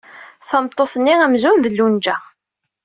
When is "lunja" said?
1.71-2.17